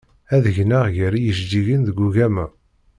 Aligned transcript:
Ad 0.35 0.45
gneɣ 0.57 0.85
gar 0.95 1.13
yijeǧǧigen 1.17 1.81
deg 1.87 1.97
ugama. 2.07 2.45